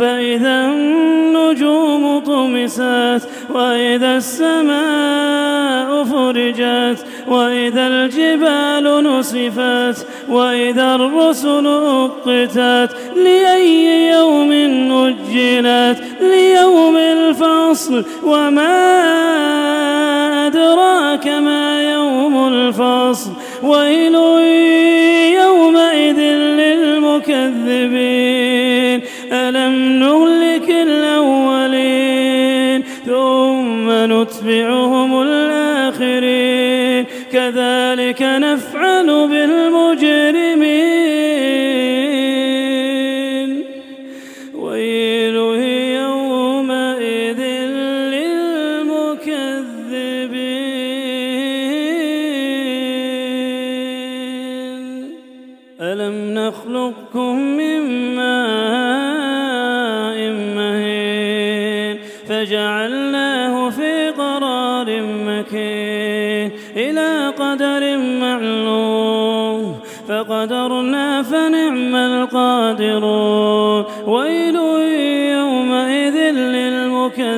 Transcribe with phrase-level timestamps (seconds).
[0.00, 16.02] فإذا النجوم طمست وإذا السماء فرجت وإذا الجبال نصفت وإذا الرسل أقتت لأي يوم نجلت
[16.20, 19.02] ليوم الفصل وما
[20.46, 23.30] أدراك ما يوم الفصل.
[23.62, 24.14] ويل
[25.34, 26.20] يومئذ
[26.58, 27.92] للمكذبين.
[29.32, 29.61] ألم
[37.32, 39.62] كذلك نفعل بالمجرمين.
[44.54, 45.36] ويل
[46.00, 47.40] يومئذ
[48.14, 49.22] للمكذبين.
[55.80, 57.80] ألم نخلقكم من
[58.16, 58.91] ماء
[62.62, 69.76] فجعلناه في قرار مكين إلى قدر معلوم.
[70.08, 73.84] فقدرنا فنعم القادرون.
[74.06, 74.56] ويل
[75.36, 77.28] يومئذ للمكذبين.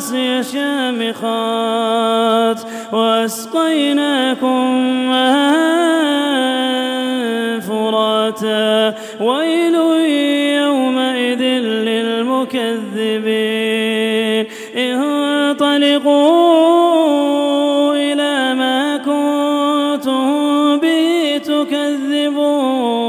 [0.00, 1.60] رواسي شامخات
[2.92, 4.64] وأسقيناكم
[5.10, 5.60] ماء
[7.60, 9.74] فراتا ويل
[10.64, 11.42] يومئذ
[11.88, 12.86] للمكذبين
[14.76, 16.16] انطلقوا
[17.94, 23.00] إلى ما كنتم به تكذبون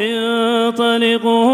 [0.00, 1.53] انطلقوا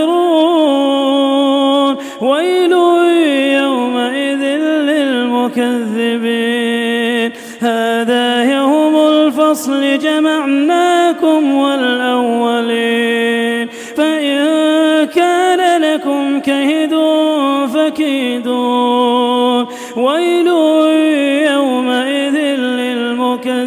[9.51, 13.67] الفصل جمعناكم والأولين.
[13.97, 14.37] فإن
[15.05, 16.95] كان لكم كيد
[17.73, 19.65] فكيدون.
[19.97, 20.47] ويل
[21.51, 23.57] يومئذ للمكذبين.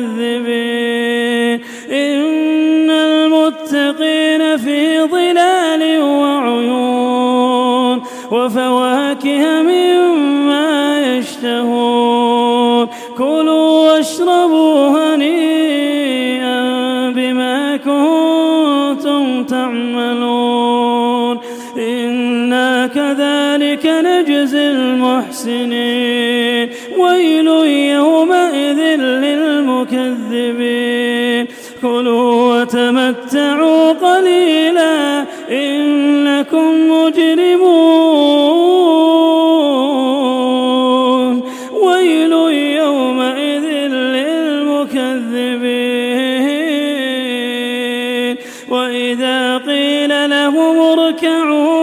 [1.91, 8.03] إن المتقين في ظلال وعيون.
[8.31, 9.74] وفواكه مما
[19.43, 21.39] تعملون.
[21.79, 26.69] إنا كذلك نجزي المحسنين.
[26.99, 27.47] ويل
[27.95, 31.47] يومئذ للمكذبين.
[31.83, 38.04] كلوا وتمتعوا قليلا إنكم مجرمون.
[51.23, 51.74] لهم